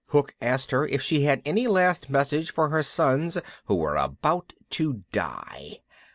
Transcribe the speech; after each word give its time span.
Hook 0.07 0.33
asked 0.41 0.71
her 0.71 0.87
if 0.87 1.03
she 1.03 1.25
had 1.25 1.43
any 1.45 1.67
last 1.67 2.09
message 2.09 2.51
for 2.51 2.69
her 2.69 2.81
sons 2.81 3.37
who 3.65 3.75
were 3.75 3.97
about 3.97 4.53
to 4.71 5.03
die. 5.11 5.81